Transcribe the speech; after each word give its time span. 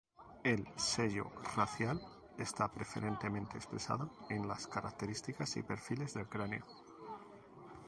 El 0.43 0.67
sello 0.77 1.31
racial 1.55 2.01
está 2.39 2.67
preferentemente 2.71 3.55
expresado 3.57 4.09
en 4.31 4.47
las 4.47 4.65
características 4.65 5.57
y 5.57 5.61
perfiles 5.61 6.15
del 6.15 6.27
cráneo. 6.27 6.65